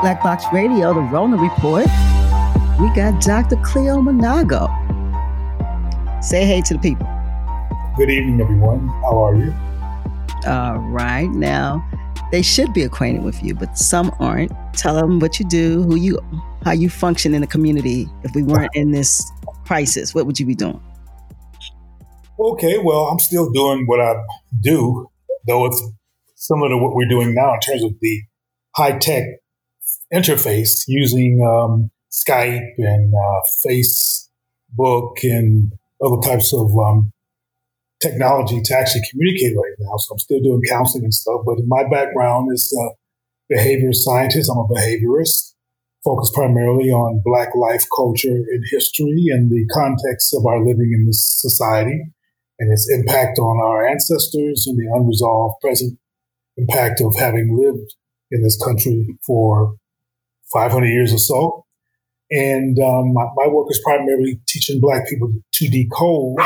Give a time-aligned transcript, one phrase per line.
[0.00, 1.84] Black Box Radio, the Rona Report.
[2.80, 3.56] We got Dr.
[3.56, 4.66] Cleo Manago.
[6.24, 7.06] Say hey to the people.
[7.98, 8.88] Good evening, everyone.
[8.88, 9.54] How are you?
[10.46, 11.28] All right.
[11.32, 11.86] Now,
[12.32, 14.50] they should be acquainted with you, but some aren't.
[14.72, 16.18] Tell them what you do, who you,
[16.64, 18.08] how you function in the community.
[18.22, 19.30] If we weren't in this
[19.66, 20.80] crisis, what would you be doing?
[22.38, 24.14] Okay, well, I'm still doing what I
[24.62, 25.10] do,
[25.46, 25.82] though it's
[26.36, 28.22] similar to what we're doing now in terms of the
[28.74, 29.24] high tech
[30.12, 37.12] interface using um, Skype and uh, Facebook and other types of um,
[38.00, 39.96] technology to actually communicate right now.
[39.98, 42.90] So I'm still doing counseling and stuff, but my background is a
[43.48, 44.50] behavior scientist.
[44.50, 45.54] I'm a behaviorist,
[46.02, 51.06] focused primarily on Black life, culture, and history and the context of our living in
[51.06, 52.00] this society
[52.58, 55.98] and its impact on our ancestors and the unresolved present
[56.56, 57.94] impact of having lived
[58.30, 59.76] in this country for
[60.52, 61.64] 500 years or so.
[62.30, 66.36] And um, my, my, work is primarily teaching Black people to decode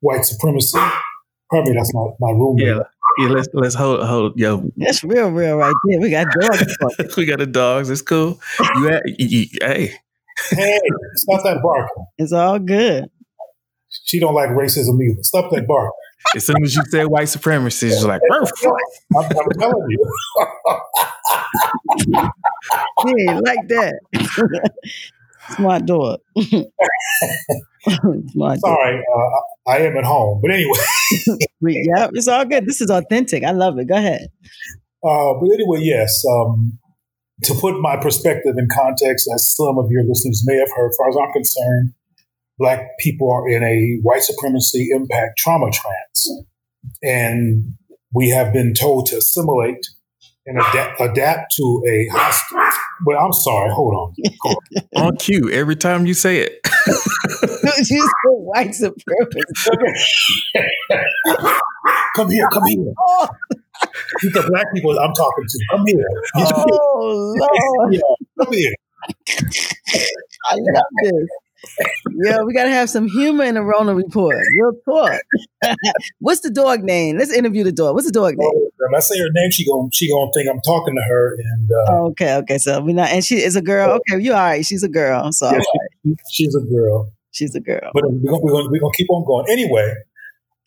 [0.00, 0.78] white supremacy.
[1.50, 2.68] Probably that's my, my roommate.
[2.68, 2.82] Yeah.
[3.18, 4.68] Yeah, let's let's hold hold yo.
[4.76, 6.00] That's real, real right there.
[6.00, 7.16] We got dogs.
[7.16, 7.88] we got the dogs.
[7.88, 8.40] It's cool.
[8.76, 9.92] You, had, you, you hey,
[10.50, 10.80] hey,
[11.14, 12.06] stop that barking.
[12.18, 13.08] It's all good.
[13.88, 15.22] She don't like racism either.
[15.22, 15.92] Stop that barking.
[16.34, 18.44] As soon as you say white supremacy, she's like, I'm,
[19.16, 20.12] I'm telling you.
[23.16, 24.00] yeah, like that.
[25.50, 26.20] Smart dog.
[28.32, 30.78] Smart Sorry, uh, I am at home, but anyway.
[31.60, 32.66] yeah, it's all good.
[32.66, 33.44] This is authentic.
[33.44, 33.86] I love it.
[33.86, 34.28] Go ahead.
[35.04, 36.24] Uh, but anyway, yes.
[36.28, 36.78] Um,
[37.42, 40.96] to put my perspective in context, as some of your listeners may have heard, as
[40.96, 41.92] far as I'm concerned,
[42.58, 46.44] Black people are in a white supremacy impact trauma trance.
[47.02, 47.74] And
[48.12, 49.84] we have been told to assimilate
[50.46, 52.60] and adapt, adapt to a hostile.
[53.04, 53.70] Well, I'm sorry.
[53.72, 54.14] Hold on.
[54.44, 54.56] On.
[55.06, 56.60] on cue every time you say it.
[57.90, 59.40] you white supremacy.
[62.14, 62.48] come here.
[62.50, 62.92] Come here.
[63.00, 63.28] Oh.
[64.22, 65.58] These are black people I'm talking to.
[65.70, 66.06] Come here.
[66.36, 67.94] Oh, Lord.
[67.94, 68.00] Yeah,
[68.42, 68.74] come here.
[70.46, 71.28] I love this
[72.24, 74.36] yeah, we gotta have some humor in the Rona report.
[74.56, 75.20] Real talk.
[76.18, 77.18] What's the dog name?
[77.18, 77.94] Let's interview the dog.
[77.94, 78.50] What's the dog name?
[78.52, 81.36] Oh, if I say her name, she gonna she gonna think I'm talking to her.
[81.38, 82.58] And uh, okay, okay.
[82.58, 83.98] So we not, and she is a girl.
[84.10, 84.64] Okay, you all right?
[84.64, 85.32] She's a girl.
[85.32, 85.60] So yeah,
[86.04, 87.12] she, she's a girl.
[87.32, 87.90] She's a girl.
[87.92, 89.94] But we're gonna, we're gonna we're gonna keep on going anyway.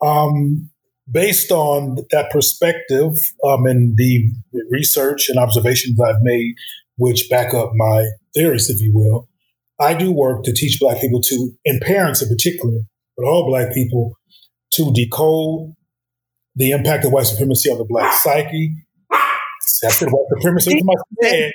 [0.01, 0.69] Um,
[1.09, 4.31] based on that perspective, um, and the
[4.69, 6.55] research and observations I've made,
[6.97, 9.27] which back up my theories, if you will.
[9.79, 12.79] I do work to teach Black people to, and parents in particular,
[13.15, 14.13] but all Black people,
[14.73, 15.73] to decode
[16.55, 18.73] the impact of white supremacy on the Black psyche.
[19.11, 21.51] I said white supremacy to my head.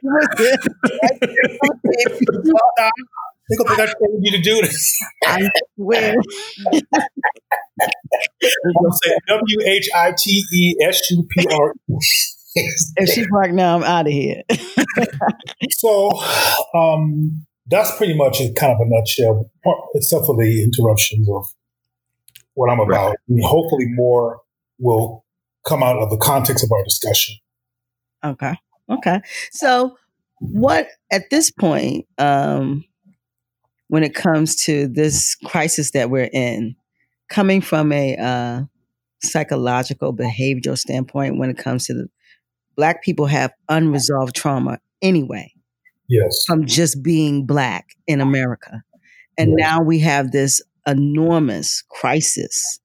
[3.50, 4.99] They gonna think I told you to do this.
[5.27, 6.15] I swear.
[7.72, 11.75] I'm saying W H I T E S U P R.
[12.54, 14.43] If she's like, now I'm out of here.
[15.71, 16.10] so,
[16.75, 19.50] um, that's pretty much it, kind of a nutshell,
[19.95, 21.47] except for the interruptions of
[22.55, 23.09] what I'm about.
[23.09, 23.17] Right.
[23.28, 24.41] I mean, hopefully, more
[24.78, 25.25] will
[25.67, 27.37] come out of the context of our discussion.
[28.25, 28.55] Okay.
[28.91, 29.21] Okay.
[29.53, 29.97] So,
[30.39, 32.84] what at this point, um,
[33.89, 36.75] when it comes to this crisis that we're in,
[37.28, 38.62] coming from a uh,
[39.22, 42.09] psychological behavioral standpoint, when it comes to the
[42.77, 45.52] Black people have unresolved trauma anyway.
[46.12, 46.45] Yes.
[46.47, 48.83] From just being black in America.
[49.39, 49.67] And yes.
[49.67, 52.81] now we have this enormous crisis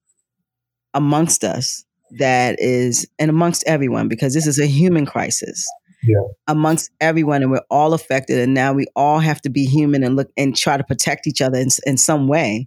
[0.94, 1.84] amongst us
[2.18, 5.66] that is, and amongst everyone, because this is a human crisis.
[6.02, 6.22] Yeah.
[6.46, 10.16] Amongst everyone, and we're all affected, and now we all have to be human and
[10.16, 12.66] look and try to protect each other in, in some way.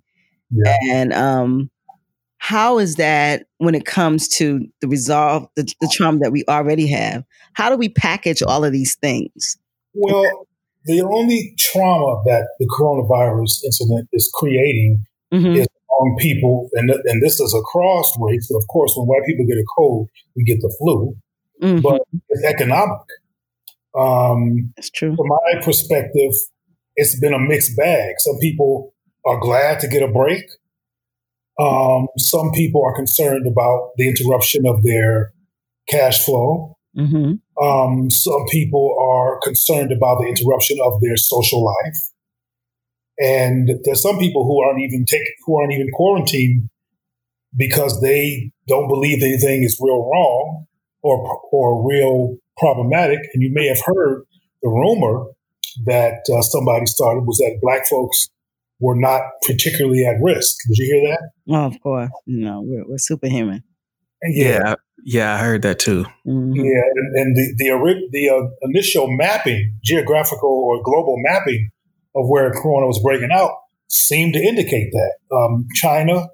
[0.52, 0.78] Yeah.
[0.92, 1.72] And um,
[2.38, 6.88] how is that when it comes to the resolve the, the trauma that we already
[6.92, 7.24] have?
[7.54, 9.58] How do we package all of these things?
[9.94, 10.48] Well,
[10.86, 15.56] the only trauma that the coronavirus incident is creating mm-hmm.
[15.56, 18.52] is among people, and, and this is across race.
[18.54, 21.16] Of course, when white people get a cold, we get the flu,
[21.62, 21.82] mm-hmm.
[21.82, 23.00] but it's economic.
[23.98, 25.16] Um, That's true.
[25.16, 26.32] From my perspective,
[26.96, 28.16] it's been a mixed bag.
[28.20, 28.94] Some people
[29.26, 30.46] are glad to get a break.
[31.60, 35.34] Um, some people are concerned about the interruption of their
[35.90, 36.78] cash flow.
[36.98, 37.34] Mm-hmm.
[37.62, 42.00] Um, some people are concerned about the interruption of their social life,
[43.20, 46.70] and there's some people who aren't even take who aren't even quarantined
[47.56, 50.66] because they don't believe anything is real wrong
[51.04, 53.20] or or real problematic.
[53.34, 54.24] And you may have heard
[54.64, 55.26] the rumor
[55.86, 58.28] that uh, somebody started was that black folks
[58.80, 60.58] were not particularly at risk.
[60.68, 61.30] Did you hear that?
[61.50, 62.10] Oh, of course.
[62.26, 63.64] No, we're, we're superhuman.
[64.24, 64.60] Yeah.
[64.66, 64.76] yeah.
[65.04, 66.06] Yeah, I heard that too.
[66.26, 66.56] Mm-hmm.
[66.56, 71.70] Yeah, and, and, the the, the uh, initial mapping, geographical or global mapping
[72.16, 73.52] of where Corona was breaking out,
[73.88, 76.28] seemed to indicate that um, China,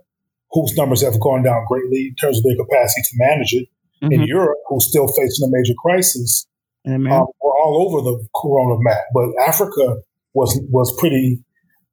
[0.52, 3.68] whose numbers have gone down greatly in terms of their capacity to manage it,
[4.04, 4.14] mm-hmm.
[4.14, 6.48] in Europe, who's still facing a major crisis,
[6.88, 9.02] um, were all over the Corona map.
[9.13, 9.98] But Africa
[10.34, 11.44] was was pretty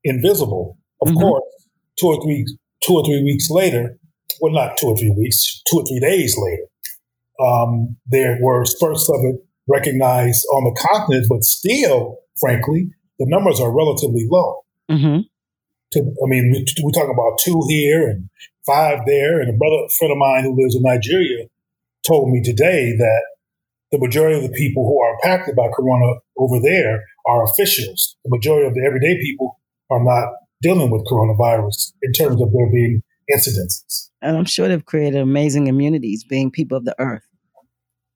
[0.02, 0.76] invisible.
[1.00, 1.20] Of mm-hmm.
[1.20, 1.44] course,
[1.98, 2.46] two or three
[2.82, 3.98] two or three weeks later,
[4.44, 6.68] well, not two or three weeks, two or three days later,
[7.40, 9.36] um, there were spurts of it
[9.68, 14.60] recognized on the continent, but still, frankly, the numbers are relatively low.
[14.90, 15.20] Mm-hmm.
[15.92, 18.28] To, I mean, we, we talk about two here and
[18.66, 21.46] five there, and a brother friend of mine who lives in Nigeria
[22.06, 23.22] told me today that
[23.92, 28.16] the majority of the people who are impacted by corona over there are officials.
[28.24, 29.58] The majority of the everyday people
[29.90, 30.28] are not
[30.60, 34.10] dealing with coronavirus in terms of there being incidences.
[34.22, 37.26] And I'm sure they've created amazing immunities being people of the earth.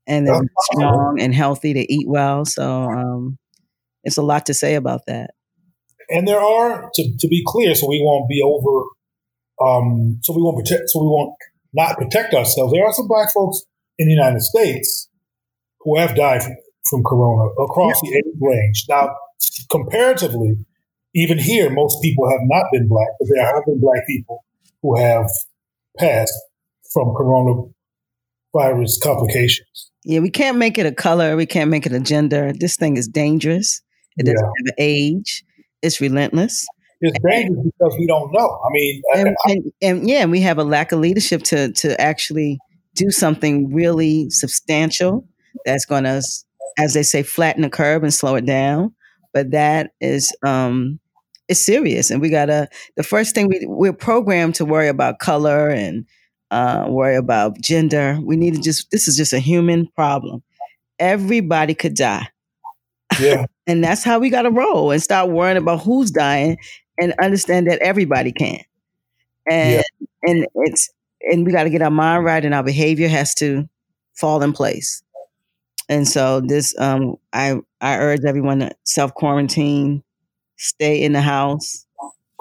[0.06, 0.40] And they're
[0.72, 2.46] strong and healthy to eat well.
[2.46, 3.38] So um,
[4.05, 5.32] it's a lot to say about that.
[6.08, 8.87] And there are, to, to be clear, so we won't be over,
[9.60, 11.34] um, so we won't protect, so we won't
[11.75, 12.72] not protect ourselves.
[12.72, 13.64] There are some black folks
[13.99, 15.11] in the United States
[15.81, 16.56] who have died from,
[16.88, 18.11] from corona across yeah.
[18.11, 18.87] the age range.
[18.88, 19.11] Now,
[19.70, 20.56] comparatively,
[21.14, 24.43] even here, most people have not been black, but there have been black people
[24.88, 25.29] who have
[25.99, 26.32] passed
[26.93, 29.90] from coronavirus complications.
[30.05, 31.37] Yeah, we can't make it a color.
[31.37, 32.52] We can't make it a gender.
[32.58, 33.82] This thing is dangerous.
[34.17, 35.44] It doesn't have an age.
[35.82, 36.67] It's relentless.
[37.00, 38.58] It's dangerous because we don't know.
[38.64, 42.00] I mean, and, I, and, and yeah, we have a lack of leadership to to
[42.00, 42.58] actually
[42.94, 45.29] do something really substantial
[45.64, 46.23] that's going to,
[46.79, 48.94] as they say, flatten the curve and slow it down.
[49.32, 50.99] But that is um,
[51.48, 52.68] it's serious, and we gotta.
[52.96, 56.06] The first thing we we're programmed to worry about color and
[56.50, 58.18] uh, worry about gender.
[58.22, 58.90] We need to just.
[58.90, 60.42] This is just a human problem.
[60.98, 62.28] Everybody could die.
[63.20, 63.46] Yeah.
[63.66, 66.58] and that's how we got to roll and start worrying about who's dying
[66.98, 68.60] and understand that everybody can.
[69.50, 70.06] And yeah.
[70.30, 70.90] and it's
[71.22, 73.68] and we got to get our mind right and our behavior has to
[74.14, 75.02] fall in place.
[75.88, 80.02] And so this, um, I I urge everyone to self quarantine,
[80.58, 81.87] stay in the house,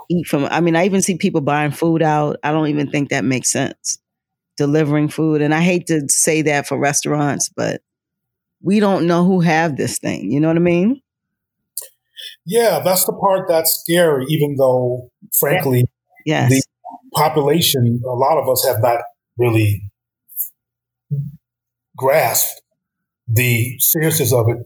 [0.10, 0.46] eat from.
[0.46, 2.38] I mean, I even see people buying food out.
[2.44, 4.00] I don't even think that makes sense.
[4.58, 7.82] Delivering food, and I hate to say that for restaurants, but
[8.62, 10.32] we don't know who have this thing.
[10.32, 11.02] You know what I mean?
[12.46, 14.26] Yeah, that's the part that's scary.
[14.30, 15.86] Even though, frankly,
[16.26, 16.50] yes.
[16.50, 16.64] the
[17.14, 19.02] population, a lot of us have not
[19.38, 19.84] really
[21.96, 22.62] grasped
[23.28, 24.58] the seriousness of it.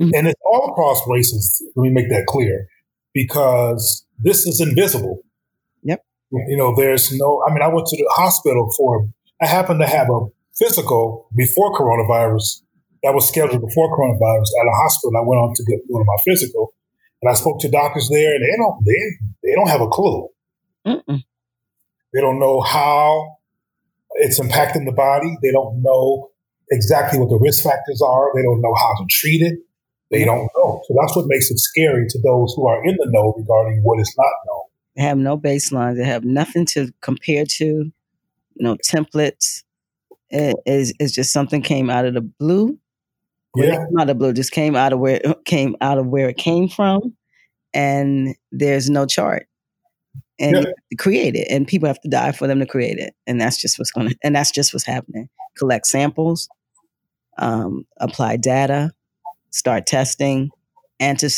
[0.00, 0.10] Mm-hmm.
[0.14, 1.62] And it's all across races.
[1.74, 2.68] Let me make that clear
[3.14, 5.20] because this is invisible.
[5.84, 6.04] Yep.
[6.30, 9.08] You know, there's no, I mean, I went to the hospital for,
[9.40, 12.62] I happened to have a physical before coronavirus
[13.04, 15.16] that was scheduled before coronavirus at a hospital.
[15.16, 16.74] I went on to get one of my physical
[17.22, 20.28] and I spoke to doctors there and they don't, they, they don't have a clue.
[20.86, 21.22] Mm-mm.
[22.12, 23.36] They don't know how
[24.16, 25.36] it's impacting the body.
[25.42, 26.30] They don't know
[26.70, 28.30] exactly what the risk factors are.
[28.34, 29.58] They don't know how to treat it.
[30.10, 30.82] They don't know.
[30.86, 34.00] So that's what makes it scary to those who are in the know regarding what
[34.00, 34.62] is not known.
[34.96, 35.96] They have no baseline.
[35.96, 37.90] They have nothing to compare to.
[38.56, 39.64] No templates.
[40.30, 42.78] It is it's just something came out of the blue.
[43.56, 43.86] Yeah.
[43.90, 46.68] Not the blue, just came out of where it came out of where it came
[46.68, 47.16] from.
[47.72, 49.46] And there's no chart.
[50.38, 50.96] And yeah.
[50.98, 51.48] create it.
[51.50, 53.14] And people have to die for them to create it.
[53.26, 56.48] And that's just what's gonna and that's just what's happening collect samples,
[57.38, 58.92] um, apply data,
[59.54, 60.50] start testing,
[61.00, 61.28] anti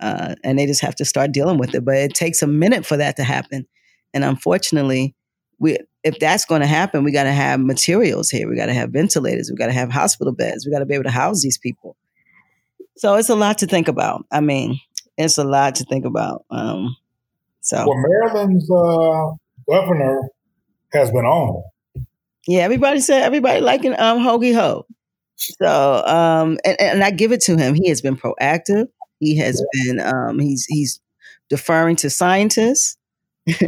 [0.00, 1.84] uh, and they just have to start dealing with it.
[1.84, 3.66] But it takes a minute for that to happen.
[4.14, 5.14] And unfortunately,
[5.58, 8.48] we if that's going to happen, we got to have materials here.
[8.48, 9.50] We got to have ventilators.
[9.50, 10.64] We got to have hospital beds.
[10.64, 11.96] We got to be able to house these people.
[12.96, 14.24] So it's a lot to think about.
[14.30, 14.80] I mean,
[15.18, 16.44] it's a lot to think about.
[16.50, 16.96] Um,
[17.60, 19.34] so, well, Maryland's uh,
[19.68, 20.22] governor
[20.92, 21.62] has been on
[22.46, 24.86] yeah, everybody said everybody liking um Hoagie Ho.
[25.40, 27.74] So um and, and I give it to him.
[27.74, 28.86] He has been proactive.
[29.18, 31.00] He has been um he's he's
[31.48, 32.96] deferring to scientists.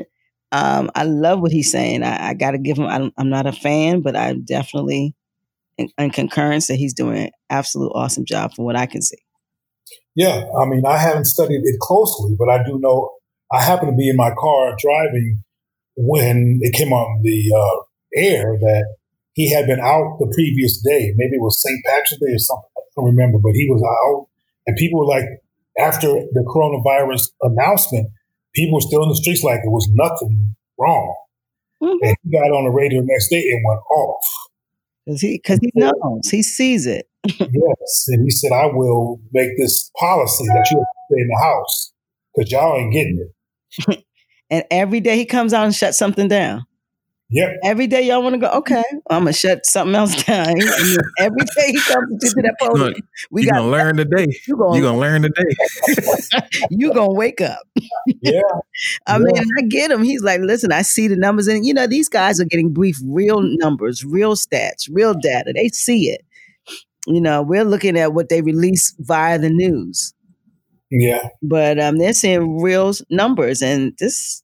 [0.52, 2.02] um I love what he's saying.
[2.02, 5.14] I, I gotta give him I'm, I'm not a fan, but I'm definitely
[5.78, 9.18] in, in concurrence that he's doing an absolute awesome job from what I can see.
[10.14, 13.10] Yeah, I mean, I haven't studied it closely, but I do know
[13.50, 15.42] I happened to be in my car driving
[15.96, 17.82] when it came on the uh,
[18.14, 18.96] air that
[19.34, 21.12] he had been out the previous day.
[21.16, 21.78] Maybe it was St.
[21.84, 22.68] Patrick's Day or something.
[22.76, 24.28] I don't remember, but he was out
[24.66, 25.24] And people were like,
[25.78, 28.10] after the coronavirus announcement,
[28.54, 31.16] people were still in the streets like it was nothing wrong.
[31.82, 32.04] Mm-hmm.
[32.04, 34.24] And he got on the radio the next day and went off.
[35.06, 37.08] Because he, cause he knows, he sees it.
[37.26, 38.04] yes.
[38.08, 41.40] And he said, I will make this policy that you have to stay in the
[41.42, 41.92] house
[42.34, 43.28] because y'all ain't getting
[43.88, 44.04] it.
[44.50, 46.64] and every day he comes out and shuts something down.
[47.32, 47.50] Yep.
[47.64, 50.48] Every day y'all want to go, okay, I'm gonna shut something else down.
[51.18, 52.94] every day he comes to that podium,
[53.30, 54.26] we got to learn today.
[54.46, 56.46] You're gonna, you gonna learn today.
[56.70, 57.62] you gonna wake up.
[58.20, 58.40] Yeah.
[59.06, 59.18] I yeah.
[59.18, 60.02] mean, I get him.
[60.02, 62.98] He's like, listen, I see the numbers, and you know, these guys are getting brief
[63.04, 65.52] real numbers, real stats, real data.
[65.54, 66.24] They see it.
[67.06, 70.14] You know, we're looking at what they release via the news.
[70.90, 71.28] Yeah.
[71.42, 74.42] But um, they're seeing real numbers, and this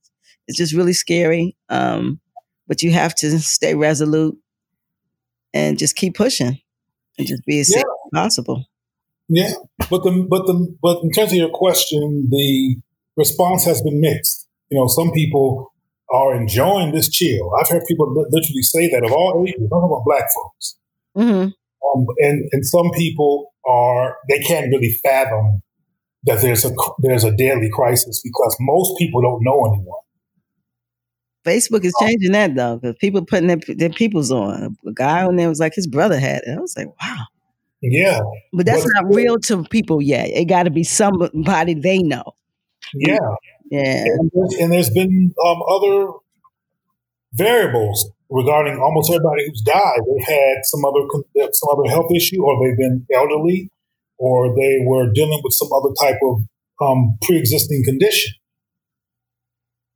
[0.48, 1.56] is just really scary.
[1.68, 2.20] Um,
[2.68, 4.38] but you have to stay resolute
[5.52, 6.60] and just keep pushing
[7.16, 7.78] and just be as yeah.
[7.78, 8.66] safe as possible.
[9.28, 9.52] Yeah,
[9.90, 12.76] but the but the but in terms of your question, the
[13.16, 14.48] response has been mixed.
[14.70, 15.72] You know, some people
[16.10, 17.50] are enjoying this chill.
[17.60, 19.60] I've heard people literally say that of all ages.
[19.60, 20.78] I'm talking about black folks,
[21.16, 21.50] mm-hmm.
[21.98, 25.62] um, and and some people are they can't really fathom
[26.24, 26.70] that there's a
[27.00, 30.00] there's a daily crisis because most people don't know anyone.
[31.48, 34.76] Facebook is changing that though, because people putting their, their peoples on.
[34.86, 36.56] A guy on there was like his brother had it.
[36.56, 37.24] I was like, wow.
[37.80, 38.20] Yeah.
[38.52, 40.28] But that's but, not real to people yet.
[40.30, 42.34] It got to be somebody they know.
[42.94, 43.18] Yeah.
[43.70, 44.04] Yeah.
[44.04, 46.12] And there's, and there's been um, other
[47.34, 50.00] variables regarding almost everybody who's died.
[50.06, 51.06] They've had some other
[51.52, 53.70] some other health issue, or they've been elderly,
[54.18, 56.42] or they were dealing with some other type of
[56.80, 58.32] um, pre-existing condition.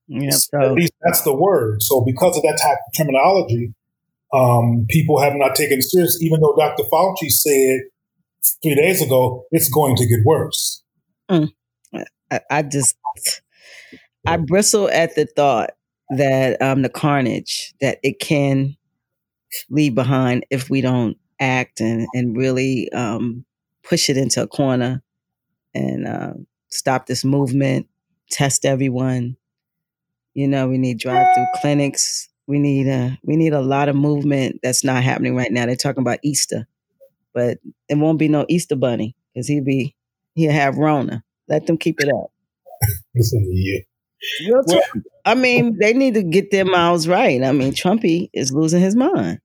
[0.08, 0.60] Yeah, so.
[0.60, 1.82] At least that's the word.
[1.82, 3.74] So because of that type of terminology,
[4.32, 6.84] um, people have not taken it serious, even though Dr.
[6.84, 7.80] Fauci said
[8.62, 10.82] three days ago it's going to get worse.
[11.30, 11.48] Mm.
[12.30, 12.96] I, I, just
[14.26, 15.70] I bristle at the thought
[16.10, 18.76] that um, the carnage that it can
[19.70, 23.44] leave behind if we don't act and and really um,
[23.82, 25.02] push it into a corner
[25.74, 26.32] and uh,
[26.70, 27.86] stop this movement,
[28.30, 29.36] test everyone,
[30.34, 32.28] you know, we need drive-through clinics.
[32.46, 35.66] We need a we need a lot of movement that's not happening right now.
[35.66, 36.66] They're talking about Easter,
[37.34, 37.58] but
[37.88, 39.94] it won't be no Easter bunny because he'll be
[40.34, 41.22] he'll have Rona.
[41.48, 42.32] Let them keep it up.
[43.14, 43.82] Listen to you.
[44.66, 44.82] Well,
[45.24, 47.42] I mean, they need to get their mouths right.
[47.42, 49.40] I mean, Trumpy is losing his mind.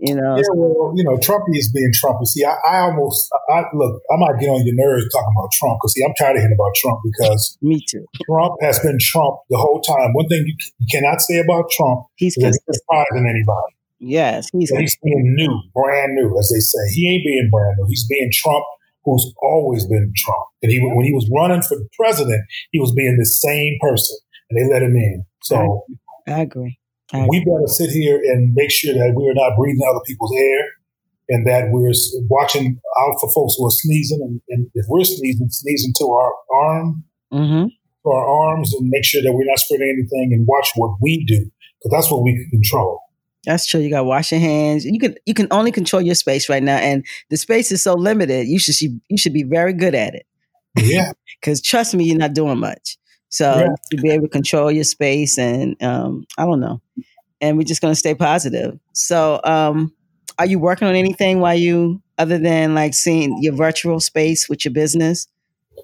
[0.00, 2.24] You know, yeah, well, you know, Trumpy is being Trumpy.
[2.24, 5.76] See, I, I almost, I, look, I might get on your nerves talking about Trump
[5.76, 8.06] because see, I'm tired of hearing about Trump because me too.
[8.24, 10.14] Trump has been Trump the whole time.
[10.14, 13.76] One thing you, you cannot say about Trump he's is surprising anybody.
[14.00, 16.80] Yes, he's he's being new, brand new, as they say.
[16.94, 17.84] He ain't being brand new.
[17.86, 18.64] He's being Trump,
[19.04, 20.46] who's always been Trump.
[20.62, 22.40] And he when he was running for president,
[22.72, 24.16] he was being the same person,
[24.48, 25.26] and they let him in.
[25.42, 25.84] So
[26.26, 26.79] I agree.
[27.12, 30.62] We better sit here and make sure that we are not breathing other people's air
[31.28, 31.92] and that we're
[32.28, 34.20] watching out for folks who are sneezing.
[34.20, 37.66] And, and if we're sneezing, sneezing to our arm, mm-hmm.
[37.66, 41.24] to our arms, and make sure that we're not spreading anything and watch what we
[41.24, 43.00] do because that's what we can control.
[43.44, 43.80] That's true.
[43.80, 44.84] You got to wash your hands.
[44.84, 47.94] You can you can only control your space right now, and the space is so
[47.94, 48.46] limited.
[48.46, 48.74] You should
[49.08, 50.26] you should be very good at it.
[50.76, 51.12] Yeah.
[51.40, 52.98] Because trust me, you're not doing much.
[53.30, 53.68] So yeah.
[53.90, 56.82] to be able to control your space and um, I don't know.
[57.40, 58.78] And we're just gonna stay positive.
[58.92, 59.94] So um,
[60.38, 64.64] are you working on anything while you other than like seeing your virtual space with
[64.64, 65.28] your business?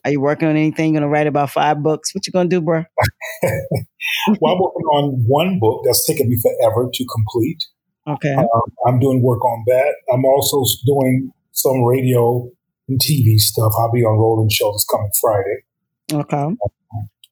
[0.04, 0.92] Are you working on anything?
[0.92, 2.14] You're gonna write about five books?
[2.14, 2.84] What you gonna do, bro?
[3.42, 7.64] well, I'm working on one book that's taken me forever to complete.
[8.08, 8.34] Okay.
[8.34, 9.94] Um, I'm doing work on that.
[10.12, 12.50] I'm also doing some radio
[12.88, 13.72] and TV stuff.
[13.78, 15.62] I'll be on Roland Shows coming Friday.
[16.12, 16.56] Okay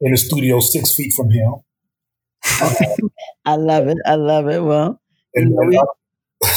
[0.05, 1.55] in the studio six feet from him.
[3.47, 3.97] I love it.
[4.05, 4.63] I love it.
[4.63, 5.01] Well,
[5.35, 5.79] and, and,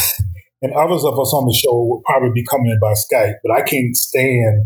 [0.61, 3.53] and, others of us on the show will probably be coming in by Skype, but
[3.53, 4.65] I can't stand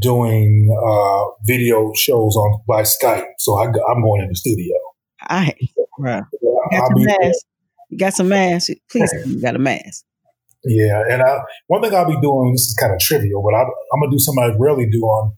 [0.00, 4.74] doing uh, video shows on by Skype, so I, am going in the studio.
[5.22, 5.54] I,
[5.96, 7.46] bro, you got some mask.
[7.88, 8.70] You got some mask.
[8.90, 10.04] Please, you got a mask.
[10.64, 12.52] Yeah, and I, one thing I'll be doing.
[12.52, 15.36] This is kind of trivial, but I, am gonna do something I rarely do on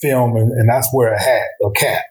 [0.00, 2.02] film, and, and that's wear a hat, a cap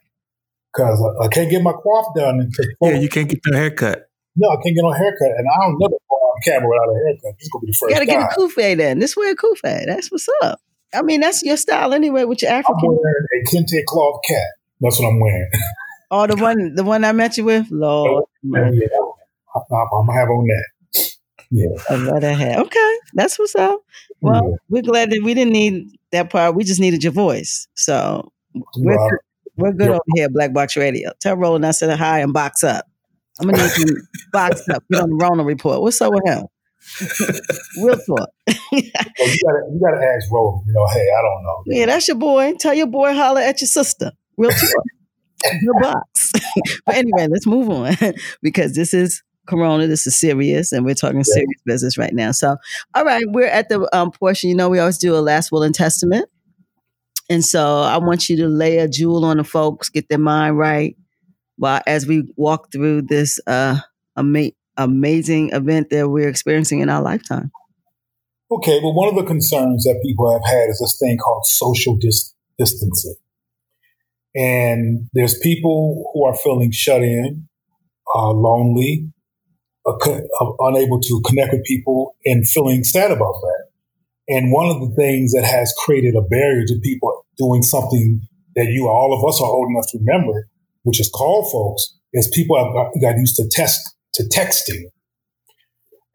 [0.76, 2.50] because I, I, can't get my coif done.
[2.82, 4.10] Yeah, you can't get your haircut.
[4.36, 7.00] No, I can't get no haircut, and I don't never go on camera without a
[7.06, 7.38] haircut.
[7.38, 7.90] This is gonna be the first.
[7.90, 8.30] You gotta time.
[8.30, 9.00] get a kufi then.
[9.00, 9.86] This way a kufi.
[9.86, 10.60] That's what's up.
[10.94, 12.76] I mean, that's your style anyway with your African.
[12.78, 14.48] I'm wearing a kente cloth cap.
[14.82, 15.50] That's what I'm wearing.
[16.12, 18.26] Oh, the one, the one I met you with, Lord.
[18.44, 18.88] Yeah, yeah.
[19.56, 20.66] I, am gonna have on that.
[21.50, 22.60] Yeah, I love that hat.
[22.60, 23.82] Okay, that's what's up.
[24.22, 24.56] Well, yeah.
[24.70, 26.56] we're glad that we didn't need that part.
[26.56, 27.68] We just needed your voice.
[27.74, 28.32] So
[28.78, 29.10] we're, wow.
[29.58, 31.12] We're good over here, Black Box Radio.
[31.20, 32.86] Tell Roland I said hi and box up.
[33.40, 34.84] I'm gonna need you box up.
[34.92, 35.82] Get on the Rona report.
[35.82, 36.46] What's up with him?
[37.84, 38.08] Real talk.
[38.08, 40.64] well, you gotta you gotta ask Roland.
[40.68, 41.64] You know, hey, I don't know.
[41.66, 42.54] Yeah, that's your boy.
[42.60, 44.12] Tell your boy holler at your sister.
[44.38, 44.84] Real talk.
[45.62, 46.32] your box.
[46.86, 47.96] but anyway, let's move on
[48.42, 49.88] because this is Corona.
[49.88, 51.24] This is serious, and we're talking yeah.
[51.24, 52.32] serious business right now.
[52.32, 52.56] So,
[52.94, 54.50] all right, we're at the um, portion.
[54.50, 56.30] You know, we always do a last will and testament,
[57.30, 60.58] and so I want you to lay a jewel on the folks, get their mind
[60.58, 60.96] right,
[61.58, 63.80] while as we walk through this uh,
[64.18, 67.52] ama- amazing event that we're experiencing in our lifetime.
[68.52, 71.96] Okay, well, one of the concerns that people have had is this thing called social
[71.96, 73.16] dis- distancing.
[74.36, 77.48] And there's people who are feeling shut in,
[78.14, 79.10] uh, lonely,
[79.86, 79.94] uh,
[80.60, 83.65] unable to connect with people and feeling sad about that.
[84.28, 88.22] And one of the things that has created a barrier to people doing something
[88.56, 90.48] that you, all of us are old enough to remember,
[90.84, 93.80] which is call folks, is people have got, got used to test
[94.14, 94.84] to texting.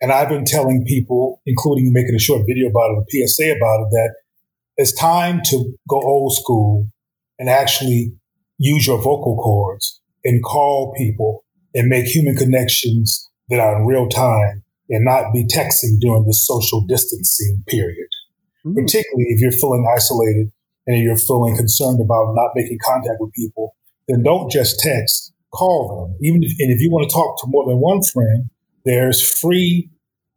[0.01, 3.83] And I've been telling people, including making a short video about it, a PSA about
[3.83, 4.15] it, that
[4.77, 6.89] it's time to go old school
[7.39, 8.13] and actually
[8.59, 14.09] use your vocal cords and call people and make human connections that are in real
[14.09, 18.09] time and not be texting during this social distancing period.
[18.67, 18.75] Mm.
[18.75, 20.53] Particularly if you're feeling isolated
[20.87, 23.77] and you're feeling concerned about not making contact with people,
[24.09, 26.19] then don't just text, call them.
[26.21, 28.51] Even if, and if you want to talk to more than one friend,
[28.85, 29.91] there's free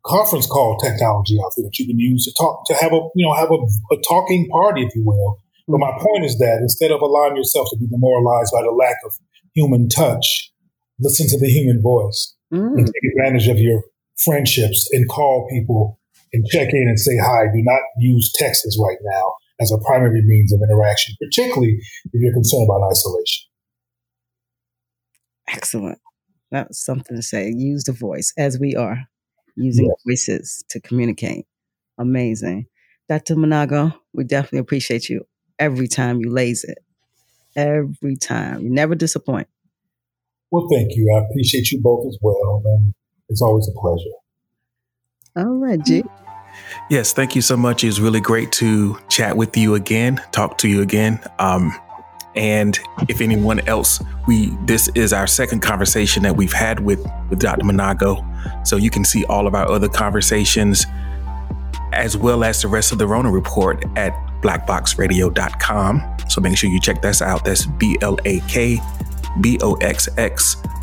[0.06, 3.26] conference call technology out there that you can use to talk to have a you
[3.26, 5.40] know have a, a talking party, if you will.
[5.68, 8.98] But my point is that instead of allowing yourself to be demoralized by the lack
[9.06, 9.18] of
[9.56, 10.52] human touch,
[11.00, 12.78] listen to the human voice mm.
[12.78, 13.82] and take advantage of your
[14.26, 16.00] friendships and call people
[16.32, 17.46] and check in and say hi.
[17.54, 22.34] Do not use texts right now as a primary means of interaction, particularly if you're
[22.34, 23.50] concerned about isolation.
[25.50, 26.00] Excellent.
[26.52, 27.50] That's something to say.
[27.50, 29.08] Use the voice as we are
[29.56, 29.96] using yes.
[30.06, 31.46] voices to communicate.
[31.98, 32.68] Amazing.
[33.10, 33.36] Dr.
[33.36, 35.26] Manago, we definitely appreciate you
[35.60, 36.80] every time you lays it.
[37.56, 38.62] Every time.
[38.62, 39.48] You never disappoint.
[40.50, 41.14] Well, thank you.
[41.16, 42.62] I appreciate you both as well.
[42.66, 42.94] And
[43.34, 44.16] it's always a pleasure.
[45.36, 46.04] All right, G.
[46.90, 47.84] Yes, thank you so much.
[47.84, 51.20] It was really great to chat with you again, talk to you again.
[51.40, 51.74] Um,
[52.36, 57.40] and if anyone else, we this is our second conversation that we've had with with
[57.40, 57.64] Dr.
[57.66, 58.24] Manago.
[58.68, 60.86] So you can see all of our other conversations
[61.92, 66.18] as well as the rest of the Rona report at blackboxradio.com.
[66.30, 67.46] So make sure you check this out.
[67.46, 68.80] That's B L A K
[69.42, 70.83] B O X X R A D I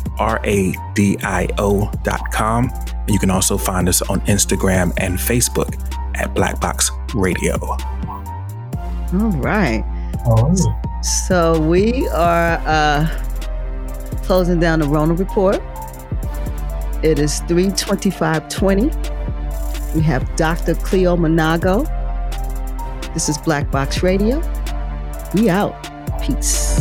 [2.03, 2.71] dot com.
[3.07, 5.75] You can also find us on Instagram and Facebook
[6.15, 7.57] at Black Box Radio.
[7.61, 9.83] All right.
[10.25, 10.55] Oh.
[11.01, 13.07] So we are uh,
[14.23, 15.61] closing down the Rona report.
[17.03, 19.95] It is 325.20.
[19.95, 20.75] We have Dr.
[20.75, 21.87] Cleo Manago.
[23.13, 24.39] This is Black Box Radio.
[25.33, 25.73] We out.
[26.21, 26.80] Peace.